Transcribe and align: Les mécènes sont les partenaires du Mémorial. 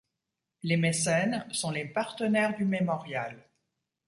Les 0.63 0.77
mécènes 0.77 1.45
sont 1.51 1.69
les 1.69 1.85
partenaires 1.85 2.55
du 2.57 2.65
Mémorial. 2.65 3.37